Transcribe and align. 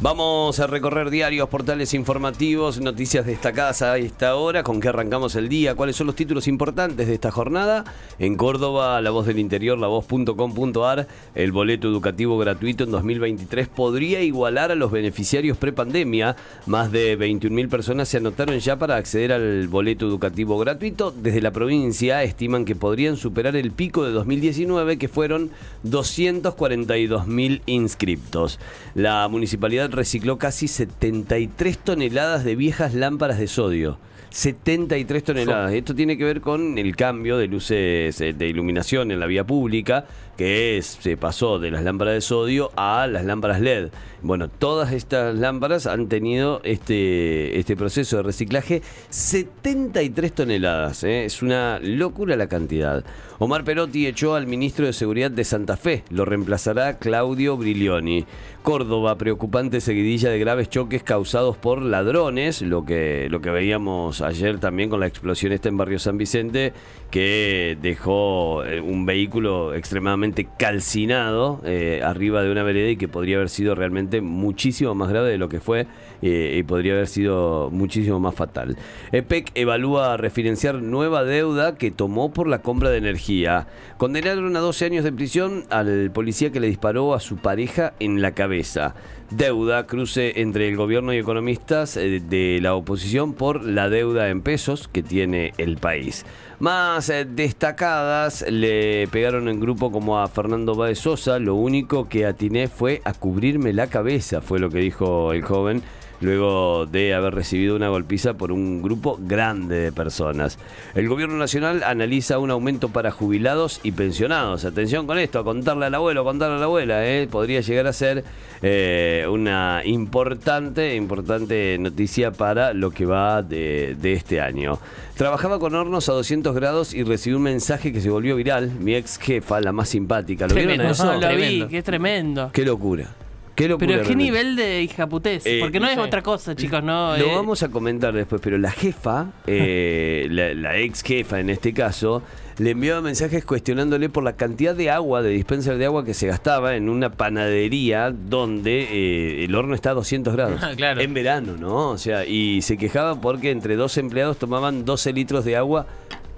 Vamos 0.00 0.58
a 0.58 0.66
recorrer 0.66 1.10
diarios, 1.10 1.48
portales 1.48 1.94
informativos, 1.94 2.80
noticias 2.80 3.24
destacadas 3.24 3.82
a 3.82 3.98
esta 3.98 4.34
hora, 4.34 4.64
con 4.64 4.80
qué 4.80 4.88
arrancamos 4.88 5.36
el 5.36 5.48
día, 5.48 5.76
cuáles 5.76 5.94
son 5.94 6.08
los 6.08 6.16
títulos 6.16 6.48
importantes 6.48 7.06
de 7.06 7.14
esta 7.14 7.30
jornada. 7.30 7.84
En 8.18 8.36
Córdoba, 8.36 9.00
La 9.00 9.10
Voz 9.10 9.26
del 9.26 9.38
Interior, 9.38 9.78
lavoz.com.ar, 9.78 11.06
el 11.36 11.52
boleto 11.52 11.86
educativo 11.86 12.36
gratuito 12.36 12.82
en 12.82 12.90
2023 12.90 13.68
podría 13.68 14.22
igualar 14.22 14.72
a 14.72 14.74
los 14.74 14.90
beneficiarios 14.90 15.56
prepandemia. 15.56 16.34
Más 16.66 16.90
de 16.90 17.16
21.000 17.16 17.68
personas 17.68 18.08
se 18.08 18.16
anotaron 18.16 18.58
ya 18.58 18.76
para 18.78 18.96
acceder 18.96 19.32
al 19.32 19.68
boleto 19.68 20.06
educativo 20.06 20.58
gratuito. 20.58 21.12
Desde 21.12 21.42
la 21.42 21.52
provincia 21.52 22.24
estiman 22.24 22.64
que 22.64 22.74
podrían 22.74 23.16
superar 23.16 23.54
el 23.54 23.70
pico 23.70 24.04
de 24.04 24.10
2019, 24.10 24.98
que 24.98 25.08
fueron 25.08 25.50
242.000 25.84 27.60
inscriptos. 27.66 28.58
La 28.94 29.28
municipalidad 29.28 29.91
recicló 29.92 30.38
casi 30.38 30.68
73 30.68 31.78
toneladas 31.78 32.44
de 32.44 32.56
viejas 32.56 32.94
lámparas 32.94 33.38
de 33.38 33.46
sodio. 33.46 33.98
73 34.32 35.24
toneladas. 35.24 35.72
Esto 35.72 35.94
tiene 35.94 36.16
que 36.16 36.24
ver 36.24 36.40
con 36.40 36.78
el 36.78 36.96
cambio 36.96 37.36
de 37.36 37.48
luces 37.48 38.20
eh, 38.20 38.32
de 38.32 38.48
iluminación 38.48 39.10
en 39.10 39.20
la 39.20 39.26
vía 39.26 39.44
pública, 39.44 40.06
que 40.36 40.78
es, 40.78 40.98
se 41.00 41.16
pasó 41.16 41.58
de 41.58 41.70
las 41.70 41.84
lámparas 41.84 42.14
de 42.14 42.20
sodio 42.22 42.70
a 42.76 43.06
las 43.06 43.24
lámparas 43.24 43.60
LED. 43.60 43.90
Bueno, 44.22 44.48
todas 44.48 44.92
estas 44.92 45.34
lámparas 45.34 45.86
han 45.86 46.08
tenido 46.08 46.60
este, 46.64 47.58
este 47.58 47.76
proceso 47.76 48.18
de 48.18 48.22
reciclaje 48.22 48.82
73 49.10 50.32
toneladas. 50.32 51.04
¿eh? 51.04 51.24
Es 51.24 51.42
una 51.42 51.78
locura 51.80 52.36
la 52.36 52.46
cantidad. 52.46 53.04
Omar 53.38 53.64
Perotti 53.64 54.06
echó 54.06 54.34
al 54.34 54.46
ministro 54.46 54.86
de 54.86 54.92
Seguridad 54.92 55.30
de 55.30 55.44
Santa 55.44 55.76
Fe. 55.76 56.04
Lo 56.08 56.24
reemplazará 56.24 56.98
Claudio 56.98 57.56
Brilioni. 57.56 58.24
Córdoba, 58.62 59.18
preocupante 59.18 59.71
seguidilla 59.80 60.30
de 60.30 60.38
graves 60.38 60.68
choques 60.68 61.02
causados 61.02 61.56
por 61.56 61.82
ladrones, 61.82 62.62
lo 62.62 62.84
que, 62.84 63.28
lo 63.30 63.40
que 63.40 63.50
veíamos 63.50 64.20
ayer 64.20 64.58
también 64.58 64.90
con 64.90 65.00
la 65.00 65.06
explosión 65.06 65.52
esta 65.52 65.68
en 65.68 65.76
Barrio 65.76 65.98
San 65.98 66.18
Vicente, 66.18 66.72
que 67.10 67.78
dejó 67.80 68.64
eh, 68.64 68.80
un 68.80 69.06
vehículo 69.06 69.74
extremadamente 69.74 70.48
calcinado 70.58 71.60
eh, 71.64 72.02
arriba 72.04 72.42
de 72.42 72.50
una 72.50 72.62
vereda 72.62 72.90
y 72.90 72.96
que 72.96 73.08
podría 73.08 73.36
haber 73.36 73.48
sido 73.48 73.74
realmente 73.74 74.20
muchísimo 74.20 74.94
más 74.94 75.08
grave 75.08 75.30
de 75.30 75.38
lo 75.38 75.48
que 75.48 75.60
fue 75.60 75.86
eh, 76.22 76.56
y 76.58 76.62
podría 76.62 76.94
haber 76.94 77.08
sido 77.08 77.68
muchísimo 77.70 78.20
más 78.20 78.34
fatal. 78.34 78.76
EPEC 79.10 79.50
evalúa 79.54 80.16
referenciar 80.16 80.76
nueva 80.76 81.24
deuda 81.24 81.74
que 81.76 81.90
tomó 81.90 82.32
por 82.32 82.46
la 82.46 82.62
compra 82.62 82.90
de 82.90 82.98
energía. 82.98 83.66
Condenaron 83.98 84.56
a 84.56 84.60
12 84.60 84.84
años 84.84 85.04
de 85.04 85.12
prisión 85.12 85.64
al 85.70 86.10
policía 86.12 86.52
que 86.52 86.60
le 86.60 86.68
disparó 86.68 87.14
a 87.14 87.20
su 87.20 87.36
pareja 87.36 87.94
en 87.98 88.22
la 88.22 88.32
cabeza. 88.32 88.94
Deuda, 89.30 89.86
cruce 89.86 90.42
entre 90.42 90.68
el 90.68 90.76
gobierno 90.76 91.14
y 91.14 91.16
economistas 91.16 91.96
eh, 91.96 92.20
de 92.20 92.58
la 92.60 92.74
oposición 92.74 93.32
por 93.32 93.64
la 93.64 93.88
deuda 93.88 94.28
en 94.28 94.42
pesos 94.42 94.88
que 94.88 95.02
tiene 95.02 95.54
el 95.56 95.78
país. 95.78 96.26
Más 96.58 97.08
eh, 97.08 97.24
destacadas 97.24 98.44
le 98.48 99.08
pegaron 99.08 99.48
en 99.48 99.58
grupo 99.58 99.90
como 99.90 100.20
a 100.20 100.28
Fernando 100.28 100.74
Báez 100.74 100.98
Sosa. 100.98 101.38
Lo 101.38 101.54
único 101.54 102.08
que 102.08 102.26
atiné 102.26 102.68
fue 102.68 103.00
a 103.04 103.14
cubrirme 103.14 103.72
la 103.72 103.86
cabeza, 103.86 104.42
fue 104.42 104.58
lo 104.58 104.68
que 104.68 104.78
dijo 104.78 105.32
el 105.32 105.42
joven 105.42 105.82
luego 106.22 106.86
de 106.86 107.14
haber 107.14 107.34
recibido 107.34 107.76
una 107.76 107.88
golpiza 107.88 108.34
por 108.34 108.52
un 108.52 108.82
grupo 108.82 109.18
grande 109.20 109.76
de 109.76 109.92
personas. 109.92 110.58
El 110.94 111.08
gobierno 111.08 111.36
nacional 111.36 111.82
analiza 111.82 112.38
un 112.38 112.50
aumento 112.50 112.88
para 112.88 113.10
jubilados 113.10 113.80
y 113.82 113.92
pensionados. 113.92 114.64
Atención 114.64 115.06
con 115.06 115.18
esto, 115.18 115.38
a 115.40 115.44
contarle 115.44 115.86
al 115.86 115.94
abuelo, 115.94 116.22
a 116.22 116.24
contarle 116.24 116.56
a 116.56 116.58
la 116.58 116.64
abuela, 116.64 117.06
¿eh? 117.06 117.28
podría 117.30 117.60
llegar 117.60 117.86
a 117.86 117.92
ser 117.92 118.24
eh, 118.62 119.26
una 119.28 119.82
importante, 119.84 120.94
importante 120.94 121.76
noticia 121.78 122.30
para 122.30 122.72
lo 122.72 122.90
que 122.90 123.04
va 123.06 123.42
de, 123.42 123.96
este 124.02 124.40
año. 124.40 124.78
Trabajaba 125.16 125.58
con 125.58 125.74
hornos 125.74 126.08
a 126.08 126.12
200 126.12 126.54
grados 126.54 126.94
y 126.94 127.02
recibí 127.02 127.34
un 127.34 127.42
mensaje 127.42 127.92
que 127.92 128.00
se 128.00 128.10
volvió 128.10 128.36
viral. 128.36 128.70
Mi 128.80 128.94
ex 128.94 129.18
jefa, 129.18 129.60
la 129.60 129.72
más 129.72 129.88
simpática. 129.88 130.46
¿Lo 130.46 130.54
vieron 130.54 130.80
eso? 130.80 131.20
Lo 131.20 131.36
vi, 131.36 131.66
qué 131.68 131.82
tremendo. 131.82 132.50
Qué 132.52 132.64
locura. 132.64 133.08
Pero 133.54 133.78
qué 133.78 134.16
nivel 134.16 134.56
de 134.56 134.82
hijaputez, 134.82 135.44
eh, 135.46 135.58
porque 135.60 135.80
no 135.80 135.88
es 135.88 135.98
otra 135.98 136.22
cosa, 136.22 136.54
chicos, 136.54 136.82
no. 136.82 137.16
Lo 137.16 137.34
vamos 137.34 137.62
a 137.62 137.68
comentar 137.68 138.12
después, 138.14 138.40
pero 138.42 138.58
la 138.58 138.70
jefa, 138.70 139.28
la, 139.46 140.54
la, 140.54 140.76
ex 140.78 141.02
jefa 141.02 141.40
en 141.40 141.50
este 141.50 141.72
caso, 141.72 142.22
le 142.58 142.70
enviaba 142.70 143.00
mensajes 143.00 143.44
cuestionándole 143.44 144.08
por 144.08 144.22
la 144.22 144.34
cantidad 144.34 144.74
de 144.74 144.90
agua, 144.90 145.22
de 145.22 145.30
dispenser 145.30 145.78
de 145.78 145.86
agua 145.86 146.04
que 146.04 146.14
se 146.14 146.26
gastaba 146.26 146.76
en 146.76 146.88
una 146.88 147.10
panadería 147.10 148.10
donde 148.10 148.88
eh, 148.90 149.44
el 149.44 149.54
horno 149.54 149.74
está 149.74 149.90
a 149.90 149.94
200 149.94 150.34
grados. 150.34 150.60
Ah, 150.62 150.72
claro. 150.76 151.00
En 151.00 151.14
verano, 151.14 151.56
¿no? 151.58 151.90
O 151.90 151.98
sea, 151.98 152.24
y 152.24 152.62
se 152.62 152.76
quejaba 152.76 153.20
porque 153.20 153.50
entre 153.50 153.76
dos 153.76 153.96
empleados 153.98 154.38
tomaban 154.38 154.84
12 154.84 155.12
litros 155.12 155.44
de 155.44 155.56
agua 155.56 155.86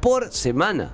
por 0.01 0.31
semana. 0.31 0.93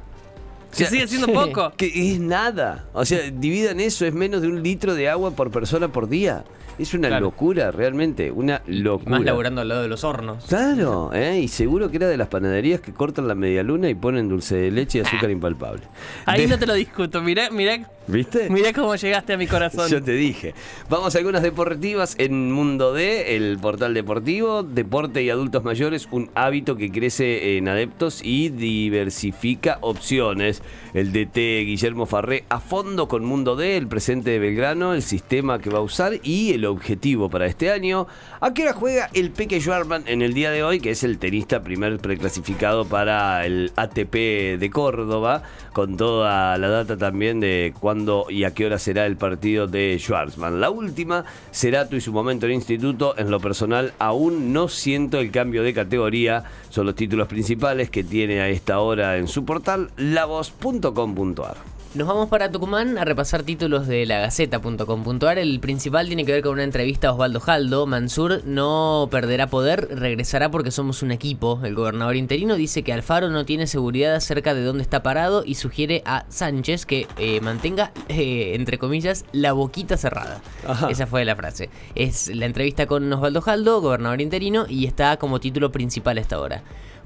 Se 0.73 0.87
sigue 0.87 1.09
siendo 1.09 1.29
poco. 1.29 1.73
Que 1.77 2.13
es 2.13 2.21
nada. 2.21 2.87
O 2.93 3.05
sea, 3.05 3.31
dividan 3.31 3.81
eso, 3.81 4.07
es 4.07 4.15
menos 4.15 4.43
de 4.43 4.49
un 4.49 4.63
litro 4.63 4.95
de 4.95 5.09
agua 5.09 5.33
por 5.33 5.51
persona 5.51 5.89
por 5.89 6.09
día. 6.09 6.45
Es 6.79 6.95
una 6.95 7.21
locura, 7.21 7.71
realmente, 7.71 8.31
una 8.31 8.63
locura. 8.67 9.11
Más 9.11 9.25
laburando 9.25 9.61
al 9.61 9.69
lado 9.69 9.83
de 9.83 9.89
los 9.89 10.05
hornos. 10.05 10.45
Claro, 10.47 11.11
¿eh? 11.13 11.41
y 11.41 11.49
seguro 11.49 11.91
que 11.91 11.97
era 11.97 12.09
de 12.09 12.17
las 12.17 12.29
panaderías 12.29 12.81
que 12.81 12.93
cortan 12.93 13.29
la 13.29 13.35
media 13.35 13.63
luna 13.63 13.89
y 13.89 13.95
ponen 13.95 14.29
dulce 14.29 14.57
de 14.57 14.71
leche 14.71 14.99
y 14.99 15.01
azúcar 15.03 15.31
impalpable. 15.31 15.83
Ahí 16.27 16.47
no 16.47 16.59
te 16.59 16.67
lo 16.67 16.75
discuto, 16.75 17.21
mirá, 17.23 17.51
mirá 17.51 17.87
¿Viste? 18.11 18.51
Mirá 18.51 18.73
cómo 18.73 18.97
llegaste 18.97 19.35
a 19.35 19.37
mi 19.37 19.47
corazón. 19.47 19.89
Yo 19.89 20.03
te 20.03 20.13
dije. 20.13 20.55
Vamos 20.89 21.15
a 21.15 21.19
algunas 21.19 21.43
deportivas 21.43 22.17
en 22.19 22.51
Mundo 22.51 22.93
D, 22.93 23.37
el 23.37 23.59
portal 23.61 23.95
deportivo, 23.95 24.65
deporte 24.65 25.23
y 25.23 25.31
adultos 25.31 25.63
mayores, 25.63 26.09
un 26.11 26.29
hábito 26.35 26.77
que 26.77 26.91
crece 26.91 27.57
en 27.57 27.69
adeptos 27.69 28.21
y 28.25 28.49
diversifica 28.49 29.79
opciones. 29.81 30.63
El 30.93 31.13
DT 31.13 31.37
Guillermo 31.37 32.07
Farré 32.07 32.45
a 32.49 32.59
fondo 32.59 33.07
con 33.07 33.25
Mundo 33.25 33.55
D, 33.55 33.77
el 33.77 33.87
presente 33.87 34.31
de 34.31 34.39
Belgrano, 34.41 34.93
el 34.95 35.03
sistema 35.03 35.61
que 35.61 35.71
va 35.71 35.79
a 35.79 35.83
usar 35.83 36.15
y 36.25 36.53
el 36.53 36.60
objetivo 36.65 37.29
para 37.29 37.47
este 37.47 37.71
año. 37.71 38.07
¿A 38.41 38.53
qué 38.55 38.63
hora 38.63 38.73
juega 38.73 39.11
el 39.15 39.31
Peque 39.31 39.61
Schwarman 39.61 40.05
en 40.07 40.23
el 40.23 40.35
día 40.35 40.51
de 40.51 40.63
hoy, 40.63 40.81
que 40.81 40.91
es 40.91 41.05
el 41.05 41.19
tenista 41.19 41.63
primer 41.63 41.99
preclasificado 41.99 42.85
para 42.85 43.45
el 43.47 43.73
ATP 43.77 44.59
de 44.59 44.71
Córdoba, 44.73 45.43
con 45.73 45.97
toda 45.97 46.57
la 46.59 46.69
data 46.69 46.97
también 46.97 47.41
de 47.41 47.75
cuándo 47.79 48.27
y 48.29 48.45
a 48.45 48.53
qué 48.53 48.67
hora 48.67 48.79
será 48.79 49.07
el 49.07 49.17
partido 49.17 49.67
de 49.67 49.97
Schwarzman. 49.99 50.61
La 50.61 50.71
última, 50.71 51.25
será 51.51 51.89
tú 51.89 51.97
y 51.97 52.01
su 52.01 52.13
momento 52.13 52.47
en 52.47 52.53
instituto. 52.53 53.15
En 53.19 53.31
lo 53.31 53.41
personal, 53.41 53.93
aún 53.99 54.53
no 54.53 54.69
siento 54.69 55.19
el 55.19 55.31
cambio 55.31 55.63
de 55.63 55.75
categoría. 55.75 56.45
Son 56.71 56.87
los 56.87 56.95
títulos 56.95 57.29
principales 57.29 57.91
que 57.91 58.05
tiene 58.05 58.41
a 58.41 58.49
esta 58.49 58.81
hora 58.81 59.17
en 59.17 59.29
su 59.29 59.45
portal, 59.45 59.91
lavoz.com.ar. 59.97 61.80
Nos 61.93 62.07
vamos 62.07 62.29
para 62.29 62.53
Tucumán 62.53 62.99
a 62.99 63.05
repasar 63.05 63.43
títulos 63.43 63.89
de 63.89 64.07
la 64.07 64.21
Gaceta.com.ar. 64.21 65.39
El 65.39 65.59
principal 65.59 66.07
tiene 66.07 66.25
que 66.25 66.31
ver 66.31 66.43
con 66.43 66.53
una 66.53 66.63
entrevista 66.63 67.09
a 67.09 67.13
Osvaldo 67.13 67.41
Jaldo. 67.41 67.85
Mansur 67.85 68.43
no 68.45 69.09
perderá 69.11 69.49
poder, 69.49 69.89
regresará 69.99 70.53
porque 70.53 70.71
somos 70.71 71.03
un 71.03 71.11
equipo. 71.11 71.59
El 71.65 71.75
gobernador 71.75 72.15
interino 72.15 72.55
dice 72.55 72.85
que 72.85 72.93
Alfaro 72.93 73.29
no 73.31 73.45
tiene 73.45 73.67
seguridad 73.67 74.15
acerca 74.15 74.55
de 74.55 74.63
dónde 74.63 74.85
está 74.85 75.03
parado 75.03 75.43
y 75.45 75.57
sugiere 75.57 76.03
a 76.05 76.27
Sánchez 76.29 76.87
que 76.87 77.09
eh, 77.19 77.41
mantenga, 77.41 77.91
eh, 78.09 78.53
entre 78.55 78.79
comillas, 78.79 79.25
la 79.33 79.53
boquita 79.53 79.97
cerrada. 79.97 80.41
Esa 80.89 81.09
fue 81.09 81.25
la 81.25 81.35
frase. 81.35 81.71
Es 81.97 82.29
la 82.33 82.47
entrevista 82.47 82.87
con 82.87 83.13
Osvaldo 83.13 83.41
Jaldo, 83.41 83.81
gobernador 83.81 84.21
interino, 84.21 84.65
y 84.69 84.87
está 84.87 85.17
como 85.17 85.41
título 85.41 85.73
principal 85.73 86.19
esta 86.19 86.39
hora. 86.39 86.63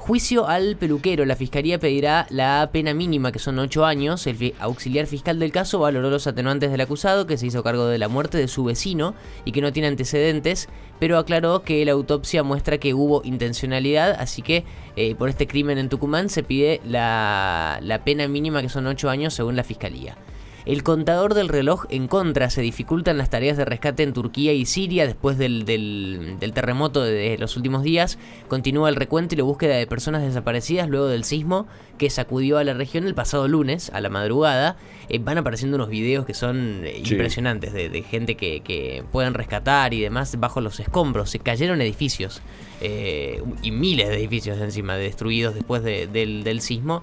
Juicio 0.06 0.46
al 0.46 0.76
peluquero. 0.76 1.24
La 1.24 1.34
fiscalía 1.34 1.78
pedirá 1.78 2.26
la 2.28 2.68
pena 2.70 2.92
mínima, 2.92 3.32
que 3.32 3.38
son 3.38 3.58
8 3.58 3.86
años. 3.86 4.26
El 4.26 4.52
auxiliar 4.58 5.06
fiscal 5.06 5.38
del 5.38 5.50
caso 5.50 5.78
valoró 5.78 6.10
los 6.10 6.26
atenuantes 6.26 6.70
del 6.70 6.82
acusado, 6.82 7.26
que 7.26 7.38
se 7.38 7.46
hizo 7.46 7.62
cargo 7.62 7.86
de 7.86 7.96
la 7.96 8.08
muerte 8.08 8.36
de 8.36 8.46
su 8.46 8.64
vecino 8.64 9.14
y 9.46 9.52
que 9.52 9.62
no 9.62 9.72
tiene 9.72 9.88
antecedentes, 9.88 10.68
pero 11.00 11.16
aclaró 11.16 11.62
que 11.62 11.82
la 11.86 11.92
autopsia 11.92 12.42
muestra 12.42 12.76
que 12.76 12.92
hubo 12.92 13.22
intencionalidad, 13.24 14.10
así 14.20 14.42
que 14.42 14.64
eh, 14.96 15.14
por 15.14 15.30
este 15.30 15.46
crimen 15.46 15.78
en 15.78 15.88
Tucumán 15.88 16.28
se 16.28 16.42
pide 16.42 16.82
la, 16.84 17.78
la 17.80 18.04
pena 18.04 18.28
mínima, 18.28 18.60
que 18.60 18.68
son 18.68 18.86
8 18.86 19.08
años, 19.08 19.32
según 19.32 19.56
la 19.56 19.64
fiscalía. 19.64 20.18
El 20.66 20.82
contador 20.82 21.34
del 21.34 21.48
reloj 21.48 21.84
en 21.90 22.08
contra 22.08 22.48
se 22.48 22.62
dificultan 22.62 23.18
las 23.18 23.28
tareas 23.28 23.58
de 23.58 23.66
rescate 23.66 24.02
en 24.02 24.14
Turquía 24.14 24.54
y 24.54 24.64
Siria 24.64 25.06
después 25.06 25.36
del, 25.36 25.66
del, 25.66 26.52
terremoto 26.54 27.02
de 27.02 27.36
los 27.38 27.58
últimos 27.58 27.82
días. 27.82 28.18
Continúa 28.48 28.88
el 28.88 28.96
recuento 28.96 29.34
y 29.34 29.38
la 29.38 29.44
búsqueda 29.44 29.76
de 29.76 29.86
personas 29.86 30.22
desaparecidas 30.22 30.88
luego 30.88 31.06
del 31.08 31.24
sismo 31.24 31.66
que 31.98 32.08
sacudió 32.08 32.56
a 32.56 32.64
la 32.64 32.72
región 32.72 33.06
el 33.06 33.14
pasado 33.14 33.46
lunes 33.46 33.90
a 33.92 34.00
la 34.00 34.08
madrugada. 34.08 34.78
Eh, 35.10 35.18
van 35.18 35.36
apareciendo 35.36 35.76
unos 35.76 35.90
videos 35.90 36.24
que 36.24 36.32
son 36.32 36.80
eh, 36.84 37.02
impresionantes 37.04 37.74
de, 37.74 38.02
gente 38.02 38.36
que, 38.36 38.60
que, 38.60 39.04
pueden 39.12 39.34
rescatar 39.34 39.92
y 39.92 40.00
demás 40.00 40.40
bajo 40.40 40.62
los 40.62 40.80
escombros. 40.80 41.28
Se 41.28 41.40
cayeron 41.40 41.82
edificios 41.82 42.40
eh, 42.80 43.42
y 43.62 43.70
miles 43.70 44.08
de 44.08 44.16
edificios 44.16 44.58
encima 44.58 44.96
destruidos 44.96 45.54
después 45.54 45.82
del, 45.82 46.42
del 46.42 46.60
sismo 46.62 47.02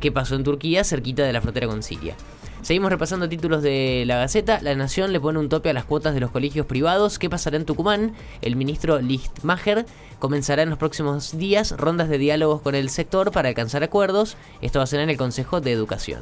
que 0.00 0.12
pasó 0.12 0.34
en 0.34 0.44
Turquía 0.44 0.84
cerquita 0.84 1.22
de 1.22 1.32
la 1.32 1.40
frontera 1.40 1.66
con 1.66 1.82
Siria. 1.82 2.16
Seguimos 2.62 2.90
repasando 2.90 3.28
títulos 3.28 3.62
de 3.62 4.04
la 4.06 4.18
Gaceta. 4.18 4.60
La 4.60 4.74
Nación 4.74 5.12
le 5.12 5.20
pone 5.20 5.38
un 5.38 5.48
tope 5.48 5.70
a 5.70 5.72
las 5.72 5.86
cuotas 5.86 6.12
de 6.12 6.20
los 6.20 6.30
colegios 6.30 6.66
privados. 6.66 7.18
¿Qué 7.18 7.30
pasará 7.30 7.56
en 7.56 7.64
Tucumán? 7.64 8.12
El 8.42 8.54
ministro 8.54 9.00
Lichtmacher 9.00 9.86
comenzará 10.18 10.62
en 10.62 10.68
los 10.68 10.78
próximos 10.78 11.38
días 11.38 11.72
rondas 11.78 12.10
de 12.10 12.18
diálogos 12.18 12.60
con 12.60 12.74
el 12.74 12.90
sector 12.90 13.32
para 13.32 13.48
alcanzar 13.48 13.82
acuerdos. 13.82 14.36
Esto 14.60 14.78
va 14.78 14.82
a 14.82 14.86
ser 14.86 15.00
en 15.00 15.08
el 15.08 15.16
Consejo 15.16 15.62
de 15.62 15.72
Educación. 15.72 16.20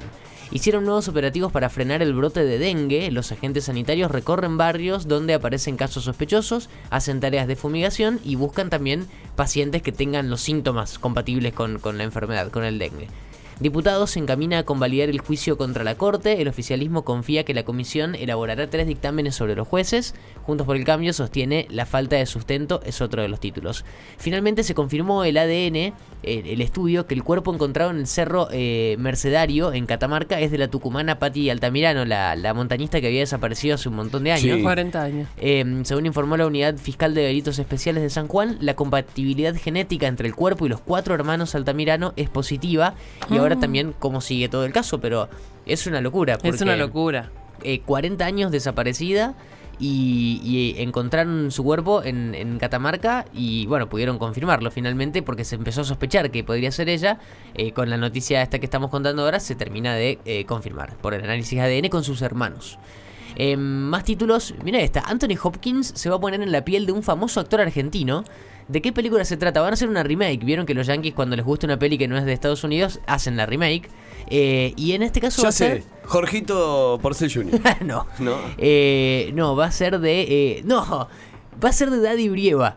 Hicieron 0.53 0.85
nuevos 0.85 1.09
operativos 1.09 1.51
para 1.51 1.69
frenar 1.69 2.03
el 2.03 2.15
brote 2.15 2.45
de 2.45 2.59
dengue. 2.59 3.11
Los 3.11 3.33
agentes 3.33 3.65
sanitarios 3.65 4.11
recorren 4.11 4.57
barrios 4.57 5.09
donde 5.09 5.35
aparecen 5.35 5.77
casos 5.77 6.05
sospechosos, 6.05 6.71
hacen 6.91 7.19
tareas 7.19 7.49
de 7.49 7.57
fumigación 7.57 8.21
y 8.25 8.37
buscan 8.37 8.71
también 8.71 9.09
pacientes 9.35 9.83
que 9.83 9.93
tengan 9.93 10.31
los 10.31 10.41
síntomas 10.41 11.01
compatibles 11.01 11.53
con, 11.53 11.81
con 11.81 11.99
la 11.99 12.05
enfermedad, 12.05 12.51
con 12.51 12.63
el 12.63 12.79
dengue. 12.79 13.09
Diputados 13.61 14.13
se 14.13 14.21
encamina 14.21 14.59
a 14.59 14.63
convalidar 14.63 15.09
el 15.09 15.21
juicio 15.21 15.57
contra 15.57 15.83
la 15.83 15.97
Corte. 15.97 16.41
El 16.41 16.49
oficialismo 16.49 17.05
confía 17.05 17.45
que 17.45 17.55
la 17.55 17.65
comisión 17.65 18.15
elaborará 18.15 18.71
tres 18.71 18.87
dictámenes 18.87 19.35
sobre 19.35 19.57
los 19.57 19.67
jueces. 19.67 20.15
Juntos 20.45 20.65
por 20.65 20.77
el 20.77 20.85
Cambio 20.85 21.13
sostiene 21.13 21.67
la 21.71 21.85
falta 21.85 22.17
de 22.17 22.27
sustento 22.27 22.81
es 22.85 23.01
otro 23.01 23.23
de 23.23 23.29
los 23.29 23.41
títulos. 23.41 23.85
Finalmente 24.17 24.63
se 24.63 24.75
confirmó 24.75 25.25
el 25.25 25.37
ADN, 25.37 25.93
el, 26.23 26.61
estudio, 26.61 27.07
que 27.07 27.15
el 27.15 27.25
cuerpo 27.25 27.53
encontrado 27.53 27.91
en 27.91 27.99
el 27.99 28.07
cerro 28.07 28.49
eh, 28.53 28.97
Mercedario, 28.99 29.73
en 29.73 29.87
Catamarca, 29.87 30.41
es 30.41 30.51
de 30.51 30.59
la 30.59 30.69
tucumana 30.69 31.19
Patti 31.19 31.51
Altamirano, 31.51 32.05
la, 32.05 32.55
montañista 32.55 33.01
que 33.01 33.09
había 33.09 33.21
desaparecido 33.21 33.75
hace 33.75 33.89
un 33.89 33.97
montón 33.97 34.25
de 34.25 34.33
años. 34.33 34.63
40 34.63 35.03
años. 35.03 35.29
Em, 35.37 35.85
según 35.85 36.07
informó 36.07 36.37
la 36.37 36.47
Unidad 36.47 36.77
Fiscal 36.77 37.15
de 37.15 37.23
Delitos 37.23 37.59
Especiales 37.59 38.03
de 38.03 38.11
San 38.11 38.29
Juan, 38.29 38.57
la 38.61 38.75
compatibilidad 38.75 39.55
genética 39.55 40.07
entre 40.07 40.29
el 40.29 40.35
cuerpo 40.35 40.67
y 40.67 40.69
los 40.69 40.81
cuatro 40.81 41.15
hermanos 41.15 41.55
Altamirano 41.55 42.13
es 42.17 42.29
positiva 42.29 42.95
y 43.31 43.37
ahora 43.37 43.48
ahora 43.49 43.57
mm. 43.57 43.61
también 43.61 43.95
cómo 43.99 44.21
sigue 44.21 44.49
todo 44.49 44.65
el 44.65 44.73
caso, 44.73 45.01
pero 45.01 45.29
es 45.67 45.87
una 45.87 46.01
locura. 46.01 46.39
es 46.43 46.61
una 46.61 46.77
locura. 46.77 47.31
40 47.85 48.25
eh, 48.25 48.27
años 48.27 48.53
desaparecida 48.53 49.35
y, 49.81 50.75
encontraron 50.79 51.51
su 51.51 51.63
cuerpo 51.63 52.03
en, 52.03 52.59
Catamarca 52.59 53.25
y 53.33 53.67
bueno, 53.67 53.89
pudieron 53.89 54.19
confirmarlo 54.19 54.71
finalmente 54.71 55.23
porque 55.23 55.45
se 55.45 55.57
empezó 55.57 55.83
a 55.83 55.85
sospechar 55.85 56.31
que 56.31 56.45
podría 56.45 56.73
ser 56.73 56.89
ella. 56.89 57.19
Eh, 57.55 57.73
con 57.73 57.91
la 57.91 57.97
noticia 57.97 58.43
esta 58.43 58.59
que 58.59 58.67
estamos 58.67 58.91
contando 58.91 59.23
ahora 59.23 59.41
se 59.41 59.55
termina 59.55 59.95
de 59.95 60.19
eh, 60.25 60.45
confirmar 60.45 60.97
por 60.99 61.15
el 61.15 61.23
análisis 61.23 61.59
ADN 61.59 61.89
con 61.89 62.05
sus 62.05 62.23
hermanos. 62.23 62.79
Más 63.57 64.05
títulos, 64.05 64.55
mira 64.65 64.81
esta, 64.81 65.01
Anthony 65.01 65.37
Hopkins 65.43 65.93
se 65.95 66.11
va 66.11 66.17
a 66.17 66.21
poner 66.21 66.41
en 66.43 66.53
la 66.53 66.65
piel 66.65 66.87
de 66.87 66.93
un 66.93 67.03
famoso 67.03 67.41
actor 67.41 67.61
argentino 67.61 68.25
¿De 68.69 68.83
qué 68.83 68.93
película 68.93 69.25
se 69.25 69.39
trata? 69.39 69.63
Van 69.63 69.71
a 69.71 69.75
hacer 69.75 69.89
una 69.89 70.03
remake. 70.03 70.45
Vieron 70.45 70.67
que 70.67 70.75
los 70.75 70.87
yankees 70.87 71.15
cuando 71.15 71.37
les 71.37 71.45
gusta 71.45 71.67
una 71.67 71.79
peli 71.79 71.97
que 71.97 72.07
no 72.07 72.19
es 72.19 72.27
de 72.27 72.35
Estados 72.35 72.65
Unidos 72.65 73.01
hacen 73.07 73.37
la 73.37 73.47
remake. 73.47 73.89
Eh, 74.29 74.75
y 74.77 74.93
en 74.93 75.03
este 75.03 75.23
caso 75.23 75.43
va 75.43 75.49
a 75.49 75.53
ser... 75.53 75.85
Jorgito 76.05 76.99
Porcel 77.01 77.33
Jr. 77.33 77.61
no. 77.85 78.07
No. 78.19 78.37
Eh, 78.59 79.31
no, 79.35 79.57
va 79.57 79.67
a 79.67 79.73
ser 79.73 79.99
de... 80.01 80.21
Eh, 80.21 80.63
no, 80.65 81.09
va 81.63 81.69
a 81.69 81.73
ser 81.73 81.91
de 81.91 82.01
Daddy 82.01 82.29
Brieva. 82.29 82.77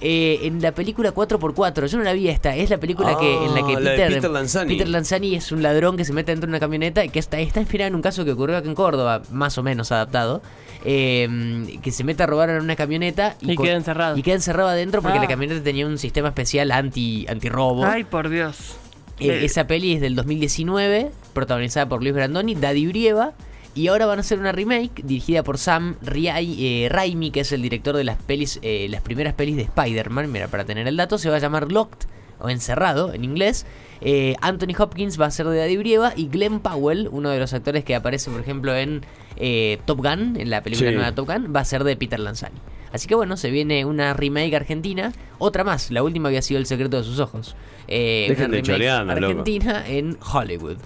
En 0.00 0.60
la 0.60 0.72
película 0.72 1.14
4x4. 1.14 1.86
Yo 1.86 1.98
no 1.98 2.04
la 2.04 2.12
vi 2.12 2.28
esta. 2.28 2.54
Es 2.54 2.70
la 2.70 2.78
película 2.78 3.16
que, 3.18 3.44
en 3.44 3.54
la 3.54 3.66
que 3.66 3.74
ah, 3.74 4.08
Peter, 4.08 4.30
Lanzani. 4.30 4.74
Peter 4.74 4.88
Lanzani 4.88 5.34
es 5.34 5.52
un 5.52 5.62
ladrón 5.62 5.96
que 5.96 6.04
se 6.04 6.12
mete 6.12 6.32
dentro 6.32 6.46
de 6.46 6.52
una 6.52 6.60
camioneta 6.60 7.04
y 7.04 7.08
que 7.08 7.18
está, 7.18 7.38
está 7.38 7.60
inspirada 7.60 7.88
en 7.88 7.94
un 7.94 8.02
caso 8.02 8.24
que 8.24 8.32
ocurrió 8.32 8.56
acá 8.56 8.68
en 8.68 8.74
Córdoba, 8.74 9.22
más 9.30 9.58
o 9.58 9.62
menos 9.62 9.92
adaptado. 9.92 10.42
Em, 10.84 11.80
que 11.80 11.90
se 11.90 12.04
mete 12.04 12.22
a 12.22 12.26
robar 12.26 12.50
en 12.50 12.60
una 12.60 12.76
camioneta 12.76 13.36
y, 13.40 13.56
queda 13.56 13.74
encerrado. 13.74 14.16
Y 14.16 14.22
queda 14.22 14.36
encerrado 14.36 14.68
adentro 14.68 15.02
porque 15.02 15.18
la 15.18 15.24
ah. 15.24 15.28
camioneta 15.28 15.62
tenía 15.62 15.86
un 15.86 15.98
sistema 15.98 16.28
especial 16.28 16.70
anti, 16.70 17.26
anti 17.28 17.48
robo. 17.48 17.84
Ay, 17.84 18.04
por 18.04 18.28
Dios. 18.28 18.76
Eh, 19.18 19.44
esa 19.44 19.66
peli 19.66 19.94
es 19.94 20.00
del 20.00 20.14
2019, 20.14 21.10
protagonizada 21.32 21.88
por 21.88 22.02
Luis 22.02 22.14
Brandoni, 22.14 22.54
Daddy 22.54 22.86
Brieva. 22.86 23.32
Y 23.76 23.88
ahora 23.88 24.06
van 24.06 24.18
a 24.18 24.22
hacer 24.22 24.40
una 24.40 24.50
remake 24.50 25.02
dirigida 25.04 25.44
por 25.44 25.58
Sam 25.58 25.96
eh, 26.04 26.88
Raimi, 26.90 27.30
que 27.30 27.40
es 27.40 27.52
el 27.52 27.62
director 27.62 27.94
de 27.94 28.02
las 28.02 28.16
pelis, 28.16 28.58
eh, 28.62 28.88
las 28.90 29.02
primeras 29.02 29.34
pelis 29.34 29.54
de 29.56 29.62
Spider-Man. 29.62 30.32
Mira, 30.32 30.48
para 30.48 30.64
tener 30.64 30.88
el 30.88 30.96
dato, 30.96 31.18
se 31.18 31.30
va 31.30 31.36
a 31.36 31.40
llamar 31.40 31.70
Locked 31.70 32.08
o 32.40 32.48
Encerrado 32.48 33.12
en 33.12 33.22
inglés. 33.22 33.66
Anthony 34.40 34.74
Hopkins 34.78 35.20
va 35.20 35.26
a 35.26 35.30
ser 35.30 35.46
de 35.46 35.58
Daddy 35.58 35.76
Brieva 35.76 36.12
y 36.16 36.28
Glenn 36.28 36.60
Powell, 36.60 37.08
uno 37.12 37.30
de 37.30 37.38
los 37.38 37.54
actores 37.54 37.84
que 37.84 37.94
aparece, 37.94 38.30
por 38.30 38.40
ejemplo, 38.40 38.74
en 38.74 39.04
eh, 39.36 39.78
Top 39.84 39.98
Gun, 39.98 40.36
en 40.38 40.50
la 40.50 40.62
película 40.62 40.90
nueva 40.90 41.14
Top 41.14 41.28
Gun, 41.28 41.54
va 41.54 41.60
a 41.60 41.64
ser 41.64 41.84
de 41.84 41.96
Peter 41.96 42.18
Lanzani. 42.18 42.58
Así 42.92 43.08
que 43.08 43.14
bueno, 43.14 43.36
se 43.36 43.50
viene 43.50 43.84
una 43.84 44.14
remake 44.14 44.54
argentina, 44.54 45.12
otra 45.38 45.64
más, 45.64 45.90
la 45.90 46.02
última 46.02 46.28
había 46.28 46.42
sido 46.42 46.58
El 46.58 46.66
secreto 46.66 46.96
de 46.96 47.04
sus 47.04 47.18
ojos. 47.18 47.56
Eh, 47.88 48.34
una 48.36 48.46
remake 48.46 48.80
argentina 48.80 49.84
en 49.86 50.18
Hollywood. 50.32 50.76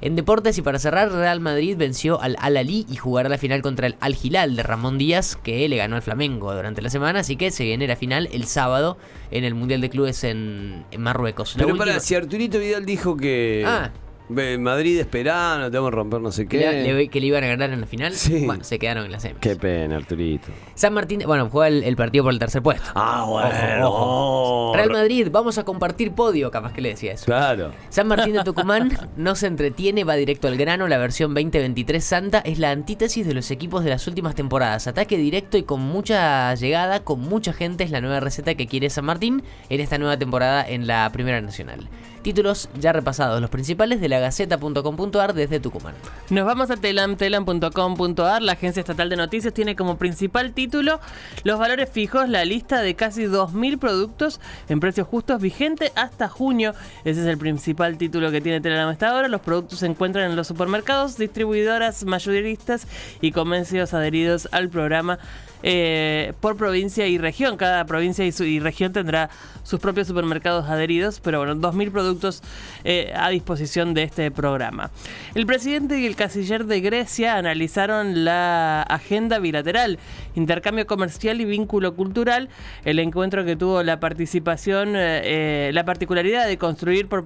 En 0.00 0.14
deportes 0.14 0.56
y 0.58 0.62
para 0.62 0.78
cerrar, 0.78 1.10
Real 1.10 1.40
Madrid 1.40 1.76
venció 1.76 2.20
al 2.20 2.36
Al 2.38 2.56
Ali 2.56 2.86
y 2.88 2.96
jugará 2.96 3.28
la 3.28 3.38
final 3.38 3.62
contra 3.62 3.88
el 3.88 3.96
Al 4.00 4.16
Hilal 4.20 4.54
de 4.54 4.62
Ramón 4.62 4.96
Díaz, 4.96 5.36
que 5.36 5.68
le 5.68 5.76
ganó 5.76 5.96
al 5.96 6.02
Flamengo 6.02 6.54
durante 6.54 6.82
la 6.82 6.90
semana, 6.90 7.20
así 7.20 7.36
que 7.36 7.50
se 7.50 7.64
viene 7.64 7.86
la 7.88 7.96
final 7.96 8.28
el 8.32 8.44
sábado 8.44 8.96
en 9.30 9.44
el 9.44 9.54
Mundial 9.54 9.80
de 9.80 9.90
Clubes 9.90 10.22
en, 10.22 10.84
Marruecos. 10.96 11.54
Pero 11.58 11.76
para, 11.76 11.98
si 12.00 12.14
Arturito 12.14 12.58
Vidal 12.58 12.86
dijo 12.86 13.16
que... 13.16 13.64
Ah, 13.66 13.90
Madrid 14.28 14.98
esperando, 14.98 15.70
tengo 15.70 15.86
que 15.86 15.96
romper 15.96 16.20
no 16.20 16.30
sé 16.30 16.46
qué. 16.46 17.08
que 17.10 17.20
le 17.20 17.26
iban 17.26 17.44
a 17.44 17.48
ganar 17.48 17.70
en 17.70 17.80
la 17.80 17.86
final. 17.86 18.12
Bueno, 18.46 18.64
se 18.64 18.78
quedaron 18.78 19.04
en 19.06 19.12
la 19.12 19.20
semis. 19.20 19.38
Qué 19.40 19.56
pena, 19.56 19.96
Arturito. 19.96 20.48
San 20.74 20.92
Martín, 20.92 21.22
bueno, 21.26 21.48
juega 21.48 21.68
el, 21.68 21.96
partido 21.96 22.24
por 22.24 22.32
el 22.32 22.38
tercer 22.38 22.62
puesto. 22.62 22.90
Ah, 22.94 23.24
bueno. 23.26 24.72
Real 24.74 24.90
Madrid, 24.90 25.28
vamos 25.30 25.58
a 25.58 25.64
compartir 25.64 26.12
podio, 26.12 26.50
capaz 26.50 26.72
que 26.72 26.80
le 26.80 26.90
decía 26.90 27.12
eso. 27.12 27.26
Claro. 27.26 27.72
San 27.88 28.06
Martín 28.06 28.34
de 28.34 28.44
Tucumán 28.44 28.96
no 29.16 29.34
se 29.34 29.46
entretiene, 29.46 30.04
va 30.04 30.14
directo 30.14 30.48
al 30.48 30.56
grano. 30.56 30.88
La 30.88 30.98
versión 30.98 31.34
2023 31.34 32.04
Santa 32.04 32.38
es 32.40 32.58
la 32.58 32.70
antítesis 32.70 33.26
de 33.26 33.34
los 33.34 33.50
equipos 33.50 33.84
de 33.84 33.90
las 33.90 34.06
últimas 34.06 34.34
temporadas. 34.34 34.86
Ataque 34.86 35.16
directo 35.16 35.56
y 35.56 35.62
con 35.62 35.80
mucha 35.80 36.54
llegada, 36.54 37.00
con 37.00 37.20
mucha 37.20 37.52
gente, 37.52 37.84
es 37.84 37.90
la 37.90 38.00
nueva 38.00 38.20
receta 38.20 38.54
que 38.54 38.66
quiere 38.66 38.90
San 38.90 39.04
Martín 39.04 39.42
en 39.68 39.80
esta 39.80 39.98
nueva 39.98 40.18
temporada 40.18 40.68
en 40.68 40.86
la 40.86 41.10
Primera 41.12 41.40
Nacional. 41.40 41.88
Títulos 42.22 42.68
ya 42.78 42.92
repasados, 42.92 43.40
los 43.40 43.50
principales 43.50 44.00
de 44.00 44.08
la 44.08 44.18
Gaceta.com.ar 44.18 45.34
desde 45.34 45.60
Tucumán. 45.60 45.94
Nos 46.30 46.44
vamos 46.44 46.70
a 46.70 46.76
telam, 46.76 47.16
telam.com.ar. 47.16 48.42
La 48.42 48.52
agencia 48.52 48.80
estatal 48.80 49.08
de 49.08 49.16
noticias 49.16 49.54
tiene 49.54 49.76
como 49.76 49.96
principal 49.96 50.52
título 50.52 51.00
los 51.44 51.58
valores 51.58 51.90
fijos, 51.90 52.28
la 52.28 52.44
lista 52.44 52.82
de 52.82 52.94
casi 52.94 53.24
2.000 53.24 53.78
productos 53.78 54.40
en 54.68 54.80
precios 54.80 55.06
justos 55.06 55.40
vigente 55.40 55.92
hasta 55.94 56.28
junio. 56.28 56.74
Ese 57.04 57.20
es 57.20 57.26
el 57.26 57.38
principal 57.38 57.98
título 57.98 58.30
que 58.30 58.40
tiene 58.40 58.60
Telam 58.60 58.88
hasta 58.88 59.10
ahora. 59.10 59.28
Los 59.28 59.40
productos 59.40 59.80
se 59.80 59.86
encuentran 59.86 60.30
en 60.30 60.36
los 60.36 60.46
supermercados, 60.46 61.16
distribuidoras, 61.16 62.04
mayoristas 62.04 62.86
y 63.20 63.32
comercios 63.32 63.94
adheridos 63.94 64.48
al 64.52 64.68
programa 64.68 65.18
eh, 65.62 66.32
por 66.40 66.56
provincia 66.56 67.06
y 67.06 67.18
región. 67.18 67.56
Cada 67.56 67.84
provincia 67.84 68.24
y, 68.24 68.60
región 68.60 68.92
tendrá 68.92 69.30
sus 69.62 69.80
propios 69.80 70.06
supermercados 70.06 70.68
adheridos, 70.68 71.20
pero 71.20 71.38
bueno, 71.38 71.54
2.000 71.56 71.90
productos 71.90 72.42
eh, 72.84 73.12
a 73.14 73.28
disposición 73.30 73.92
de 73.92 74.04
este 74.04 74.30
programa. 74.30 74.90
El 75.34 75.46
presidente 75.46 75.98
y 75.98 76.06
el 76.06 76.16
canciller 76.16 76.64
de 76.64 76.80
Grecia 76.80 77.36
analizaron 77.36 78.24
la 78.24 78.82
agenda 78.82 79.38
bilateral, 79.38 79.98
intercambio 80.34 80.86
comercial 80.86 81.40
y 81.40 81.44
vínculo 81.44 81.94
cultural, 81.94 82.48
el 82.84 82.98
encuentro 82.98 83.44
que 83.44 83.56
tuvo 83.56 83.82
la 83.82 84.00
participación, 84.00 84.92
eh, 84.94 85.70
la 85.74 85.84
particularidad 85.84 86.46
de 86.46 86.56
construir 86.56 87.08
por, 87.08 87.24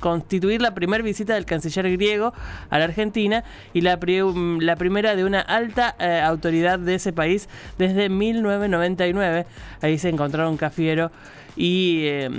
constituir 0.00 0.62
la 0.62 0.74
primera 0.74 1.02
visita 1.02 1.34
del 1.34 1.44
canciller 1.44 1.90
griego 1.92 2.32
a 2.70 2.78
la 2.78 2.84
Argentina 2.84 3.44
y 3.72 3.82
la 3.82 3.98
primera 3.98 5.14
de 5.14 5.24
una 5.24 5.40
alta 5.40 5.94
autoridad 6.24 6.78
de 6.78 6.94
ese 6.94 7.12
país 7.12 7.48
desde 7.78 8.08
1999. 8.08 9.46
Ahí 9.80 9.98
se 9.98 10.08
encontraron 10.08 10.56
Cafiero 10.56 11.10
y 11.56 12.02
eh, 12.04 12.30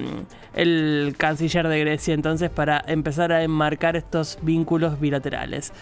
el 0.54 1.14
canciller 1.18 1.68
de 1.68 1.80
Grecia, 1.80 2.14
entonces 2.14 2.50
para 2.50 2.84
empezar 2.88 3.32
a 3.32 3.44
enmarcar 3.44 3.96
estos 3.96 4.40
vínculos 4.42 5.00
bilaterales. 5.00 5.74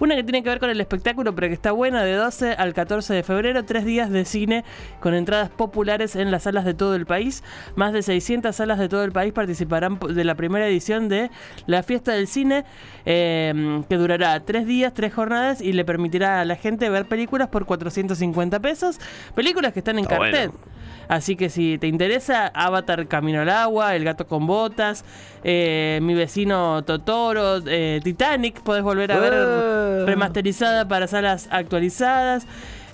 Una 0.00 0.14
que 0.14 0.22
tiene 0.22 0.42
que 0.42 0.48
ver 0.48 0.60
con 0.60 0.70
el 0.70 0.80
espectáculo, 0.80 1.34
pero 1.34 1.48
que 1.48 1.54
está 1.54 1.72
buena, 1.72 2.04
de 2.04 2.14
12 2.14 2.52
al 2.52 2.72
14 2.72 3.14
de 3.14 3.22
febrero, 3.22 3.64
tres 3.64 3.84
días 3.84 4.10
de 4.10 4.24
cine 4.24 4.64
con 5.00 5.12
entradas 5.14 5.50
populares 5.50 6.14
en 6.14 6.30
las 6.30 6.44
salas 6.44 6.64
de 6.64 6.74
todo 6.74 6.94
el 6.94 7.04
país. 7.04 7.42
Más 7.74 7.92
de 7.92 8.02
600 8.02 8.54
salas 8.54 8.78
de 8.78 8.88
todo 8.88 9.02
el 9.04 9.10
país 9.12 9.32
participarán 9.32 9.98
de 9.98 10.24
la 10.24 10.34
primera 10.36 10.66
edición 10.68 11.08
de 11.08 11.30
la 11.66 11.82
fiesta 11.82 12.12
del 12.12 12.28
cine, 12.28 12.64
eh, 13.06 13.82
que 13.88 13.96
durará 13.96 14.38
tres 14.44 14.66
días, 14.66 14.94
tres 14.94 15.12
jornadas 15.12 15.60
y 15.60 15.72
le 15.72 15.84
permitirá 15.84 16.40
a 16.40 16.44
la 16.44 16.54
gente 16.56 16.88
ver 16.90 17.06
películas 17.06 17.48
por 17.48 17.64
450 17.66 18.60
pesos. 18.60 19.00
Películas 19.34 19.72
que 19.72 19.80
están 19.80 19.98
en 19.98 20.04
Está 20.04 20.18
cartel. 20.18 20.50
bueno. 20.50 20.78
Así 21.08 21.36
que 21.36 21.48
si 21.48 21.78
te 21.78 21.86
interesa, 21.86 22.48
Avatar 22.48 23.08
Camino 23.08 23.40
al 23.40 23.48
Agua, 23.48 23.96
El 23.96 24.04
Gato 24.04 24.26
con 24.26 24.46
Botas, 24.46 25.06
eh, 25.42 26.00
Mi 26.02 26.12
Vecino 26.12 26.84
Totoro, 26.84 27.62
eh, 27.66 28.00
Titanic, 28.04 28.60
podés 28.60 28.82
volver 28.82 29.12
a 29.12 29.18
ver 29.18 29.32
Ah. 29.34 29.87
Remasterizada 30.06 30.88
para 30.88 31.06
salas 31.06 31.48
actualizadas. 31.50 32.46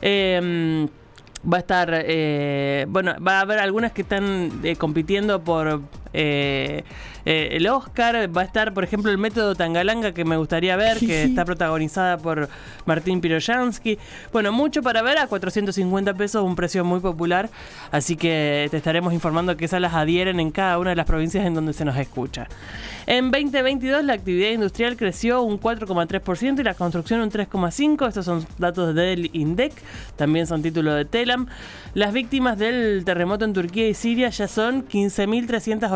Eh, 0.03 0.89
va 1.51 1.59
a 1.59 1.61
estar, 1.61 1.91
eh, 1.93 2.87
bueno, 2.89 3.15
va 3.25 3.39
a 3.39 3.41
haber 3.41 3.59
algunas 3.59 3.93
que 3.93 4.03
están 4.03 4.51
eh, 4.63 4.77
compitiendo 4.77 5.43
por 5.43 5.83
eh, 6.15 6.85
eh, 7.25 7.49
el 7.53 7.67
Oscar. 7.67 8.35
Va 8.35 8.43
a 8.43 8.45
estar, 8.45 8.73
por 8.73 8.85
ejemplo, 8.85 9.11
el 9.11 9.19
método 9.19 9.55
Tangalanga 9.55 10.13
que 10.13 10.25
me 10.25 10.37
gustaría 10.37 10.77
ver, 10.77 10.99
que 10.99 11.25
está 11.25 11.45
protagonizada 11.45 12.19
por 12.19 12.49
Martín 12.87 13.21
Piroyansky. 13.21 13.99
Bueno, 14.33 14.53
mucho 14.53 14.83
para 14.83 15.03
ver 15.03 15.19
a 15.19 15.27
450 15.27 16.15
pesos, 16.15 16.43
un 16.43 16.57
precio 16.57 16.85
muy 16.85 17.01
popular. 17.01 17.51
Así 17.91 18.17
que 18.17 18.69
te 18.71 18.77
estaremos 18.77 19.13
informando 19.13 19.57
qué 19.57 19.69
salas 19.69 19.95
adhieren 19.95 20.41
en 20.41 20.51
cada 20.51 20.79
una 20.79 20.91
de 20.91 20.97
las 20.97 21.07
provincias 21.07 21.45
en 21.47 21.55
donde 21.55 21.73
se 21.73 21.85
nos 21.85 21.97
escucha. 21.97 22.49
En 23.07 23.31
2022 23.31 24.03
la 24.05 24.15
actividad 24.15 24.51
industrial 24.51 24.97
creció 24.97 25.43
un 25.43 25.61
4,3% 25.61 26.61
y 26.61 26.63
la 26.63 26.75
construcción 26.75 27.21
un 27.21 27.31
3,5%. 27.31 28.09
Estos 28.09 28.25
son 28.25 28.47
datos 28.59 28.95
del 28.95 29.31
INDEC, 29.35 29.73
también 30.17 30.47
son 30.47 30.63
títulos 30.63 30.97
de 30.97 31.05
Telam. 31.05 31.47
Las 31.93 32.13
víctimas 32.13 32.59
del 32.59 33.05
terremoto 33.05 33.45
en 33.45 33.53
Turquía 33.53 33.89
y 33.89 33.95
Siria 33.95 34.31
ya 34.31 34.49
son 34.49 34.83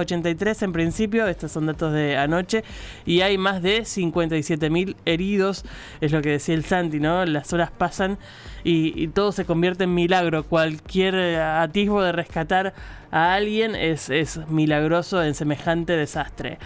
15.383 0.08 0.62
en 0.62 0.72
principio, 0.72 1.26
estos 1.26 1.52
son 1.52 1.66
datos 1.66 1.92
de 1.92 2.16
anoche, 2.16 2.64
y 3.06 3.20
hay 3.20 3.38
más 3.38 3.62
de 3.62 3.82
57.000 3.82 4.96
heridos, 5.04 5.64
es 6.00 6.12
lo 6.12 6.22
que 6.22 6.30
decía 6.30 6.54
el 6.54 6.64
Santi, 6.64 7.00
¿no? 7.00 7.24
Las 7.24 7.52
horas 7.52 7.70
pasan 7.70 8.18
y, 8.64 9.00
y 9.00 9.08
todo 9.08 9.32
se 9.32 9.44
convierte 9.44 9.84
en 9.84 9.94
milagro. 9.94 10.44
Cualquier 10.44 11.14
eh, 11.14 11.40
atisbo 11.40 12.02
de 12.02 12.12
rescatar 12.12 12.74
a 13.10 13.34
alguien 13.34 13.74
es, 13.74 14.10
milagroso 14.48 15.22
en 15.22 15.34
semejante 15.34 15.96
desastre. 15.96 16.58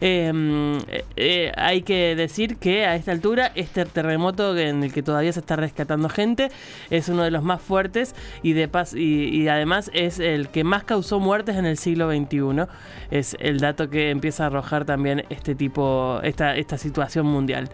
Eh, 0.00 0.78
eh, 1.16 1.52
hay 1.56 1.82
que 1.82 2.16
decir 2.16 2.56
que 2.56 2.86
a 2.86 2.96
esta 2.96 3.12
altura 3.12 3.52
este 3.54 3.84
terremoto 3.84 4.56
en 4.56 4.82
el 4.82 4.92
que 4.92 5.02
todavía 5.02 5.32
se 5.32 5.40
está 5.40 5.56
rescatando 5.56 6.08
gente 6.08 6.50
es 6.88 7.10
uno 7.10 7.22
de 7.22 7.30
los 7.30 7.42
más 7.42 7.60
fuertes 7.60 8.14
y 8.42 9.46
además 9.48 9.90
es 9.92 10.18
el 10.18 10.48
que 10.48 10.64
más 10.64 10.84
causó 10.84 11.20
muertes 11.20 11.56
en 11.56 11.66
el 11.66 11.76
siglo 11.76 12.10
XXI. 12.10 12.66
Es 13.10 13.36
el 13.40 13.60
dato 13.60 13.90
que 13.90 14.10
empieza 14.10 14.44
a 14.44 14.46
arrojar 14.46 14.84
también 14.84 15.24
este 15.28 15.54
tipo, 15.54 16.20
esta 16.22 16.78
situación 16.78 17.26
mundial. 17.26 17.68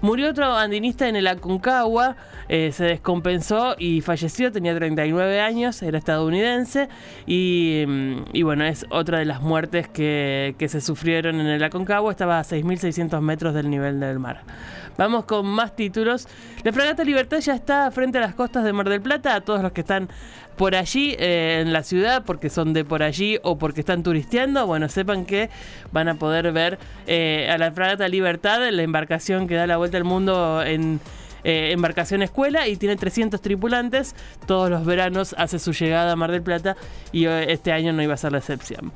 Murió 0.00 0.30
otro 0.30 0.56
andinista 0.56 1.08
en 1.08 1.16
el 1.16 1.26
Aconcagua, 1.26 2.16
eh, 2.48 2.70
se 2.72 2.84
descompensó 2.84 3.74
y 3.78 4.00
falleció, 4.00 4.52
tenía 4.52 4.74
39 4.74 5.40
años, 5.40 5.82
era 5.82 5.98
estadounidense 5.98 6.88
y, 7.26 7.84
mm, 7.86 8.22
y 8.32 8.42
bueno, 8.42 8.64
es 8.64 8.86
otra 8.90 9.18
de 9.18 9.24
las 9.24 9.42
muertes 9.42 9.88
que, 9.88 10.54
que 10.56 10.68
se 10.68 10.80
sufrieron 10.80 11.40
en 11.40 11.46
el 11.48 11.64
Aconcagua, 11.64 12.12
estaba 12.12 12.38
a 12.38 12.44
6.600 12.44 13.20
metros 13.20 13.54
del 13.54 13.68
nivel 13.70 13.98
del 13.98 14.20
mar. 14.20 14.44
Vamos 14.98 15.26
con 15.26 15.46
más 15.46 15.76
títulos. 15.76 16.26
La 16.64 16.72
Fragata 16.72 17.04
Libertad 17.04 17.38
ya 17.38 17.54
está 17.54 17.88
frente 17.92 18.18
a 18.18 18.20
las 18.20 18.34
costas 18.34 18.64
de 18.64 18.72
Mar 18.72 18.88
del 18.88 19.00
Plata, 19.00 19.36
a 19.36 19.40
todos 19.40 19.62
los 19.62 19.70
que 19.70 19.82
están 19.82 20.08
por 20.58 20.74
allí 20.74 21.14
eh, 21.18 21.62
en 21.62 21.72
la 21.72 21.82
ciudad 21.82 22.24
porque 22.26 22.50
son 22.50 22.74
de 22.74 22.84
por 22.84 23.02
allí 23.02 23.38
o 23.42 23.56
porque 23.56 23.80
están 23.80 24.02
turisteando, 24.02 24.66
bueno, 24.66 24.88
sepan 24.88 25.24
que 25.24 25.48
van 25.92 26.08
a 26.08 26.16
poder 26.16 26.52
ver 26.52 26.78
eh, 27.06 27.48
a 27.50 27.56
la 27.56 27.72
Fragata 27.72 28.08
Libertad, 28.08 28.68
la 28.70 28.82
embarcación 28.82 29.46
que 29.46 29.54
da 29.54 29.66
la 29.66 29.78
vuelta 29.78 29.96
al 29.96 30.04
mundo 30.04 30.62
en 30.62 31.00
eh, 31.44 31.70
embarcación 31.72 32.22
escuela 32.22 32.66
y 32.66 32.76
tiene 32.76 32.96
300 32.96 33.40
tripulantes. 33.40 34.16
Todos 34.46 34.68
los 34.68 34.84
veranos 34.84 35.34
hace 35.38 35.60
su 35.60 35.72
llegada 35.72 36.12
a 36.12 36.16
Mar 36.16 36.32
del 36.32 36.42
Plata 36.42 36.76
y 37.12 37.26
este 37.26 37.72
año 37.72 37.92
no 37.92 38.02
iba 38.02 38.14
a 38.14 38.18
ser 38.18 38.32
la 38.32 38.38
excepción. 38.38 38.92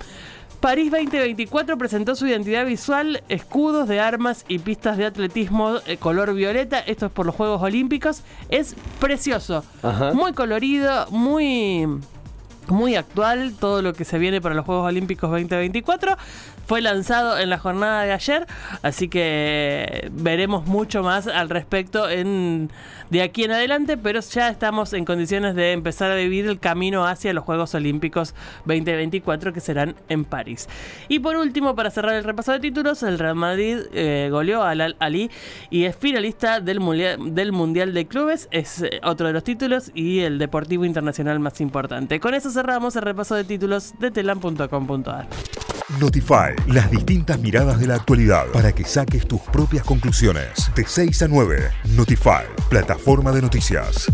París 0.63 0.93
2024 0.93 1.77
presentó 1.77 2.15
su 2.15 2.29
identidad 2.29 2.65
visual, 2.65 3.25
escudos 3.29 3.89
de 3.89 3.99
armas 3.99 4.45
y 4.47 4.61
pistas 4.61 4.97
de 4.97 5.07
atletismo 5.07 5.79
eh, 5.87 5.97
color 5.97 6.33
violeta. 6.35 6.79
Esto 6.79 7.07
es 7.07 7.13
por 7.13 7.27
los 7.27 7.35
Juegos 7.35 7.61
Olímpicos. 7.61 8.23
Es 8.49 8.77
precioso, 9.01 9.65
Ajá. 9.83 10.13
muy 10.13 10.35
colorido, 10.35 11.09
muy 11.11 11.89
muy 12.69 12.97
actual 12.97 13.55
todo 13.59 13.83
lo 13.83 13.93
que 13.93 14.05
se 14.05 14.19
viene 14.19 14.41
para 14.41 14.55
los 14.55 14.65
Juegos 14.65 14.87
Olímpicos 14.87 15.31
2024. 15.31 16.17
Fue 16.67 16.81
lanzado 16.81 17.39
en 17.39 17.51
la 17.51 17.59
jornada 17.59 18.05
de 18.05 18.13
ayer, 18.13 18.47
así 18.83 19.09
que 19.09 20.11
veremos 20.13 20.67
mucho 20.67 21.03
más 21.03 21.27
al 21.27 21.51
respecto 21.51 22.07
de 22.07 23.23
aquí 23.23 23.45
en 23.45 23.51
adelante, 23.51 23.97
pero 23.97 24.21
ya 24.21 24.49
estamos 24.49 24.93
en 24.93 25.05
condiciones 25.05 25.55
de 25.57 25.73
empezar 25.73 26.13
a 26.13 26.15
vivir 26.15 26.47
el 26.47 26.61
camino 26.61 27.05
hacia 27.05 27.33
los 27.33 27.45
Juegos 27.45 27.75
Olímpicos 27.75 28.35
2024 28.67 29.53
que 29.53 29.61
serán 29.61 29.97
en 30.09 30.25
París. 30.25 30.69
Y 31.09 31.19
por 31.19 31.37
último, 31.37 31.75
para 31.75 31.91
cerrar 31.91 32.15
el 32.15 32.25
repaso 32.25 32.53
de 32.53 32.61
títulos, 32.61 33.03
el 33.03 33.19
Real 33.19 33.35
Madrid 33.35 33.79
eh, 33.93 34.29
goleó 34.31 34.63
al 34.63 34.81
Al 34.81 34.97
Ali 35.01 35.31
y 35.69 35.85
es 35.85 35.97
finalista 35.97 36.61
del 36.61 36.81
del 37.33 37.53
mundial 37.53 37.93
de 37.93 38.07
Clubes, 38.07 38.49
es 38.51 38.83
eh, 38.83 39.01
otro 39.03 39.27
de 39.27 39.33
los 39.33 39.45
títulos 39.45 39.91
y 39.95 40.21
el 40.21 40.39
deportivo 40.39 40.85
internacional 40.85 41.41
más 41.41 41.61
importante. 41.61 42.21
Con 42.21 42.35
eso 42.35 42.52
cerramos 42.53 42.97
el 42.97 43.03
repaso 43.03 43.35
de 43.35 43.45
títulos 43.45 43.95
de 43.99 44.11
telam.com.ar. 44.11 45.29
Notify, 46.01 46.55
las 46.69 46.91
distintas 46.91 47.39
miradas 47.39 47.79
de 47.79 47.87
la 47.87 47.97
actualidad 47.97 48.47
para 48.53 48.73
que 48.73 48.85
saques 48.85 49.27
tus 49.27 49.41
propias 49.41 49.85
conclusiones. 49.85 50.71
De 50.75 50.85
6 50.87 51.23
a 51.23 51.29
9, 51.29 51.71
Notify, 51.97 52.45
plataforma 52.71 53.33
de 53.33 53.43
noticias. 53.43 54.11